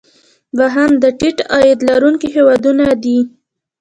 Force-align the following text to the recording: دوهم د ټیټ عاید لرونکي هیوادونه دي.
دوهم 0.57 0.91
د 1.03 1.05
ټیټ 1.19 1.37
عاید 1.51 1.79
لرونکي 1.89 2.27
هیوادونه 2.35 2.85
دي. 3.03 3.19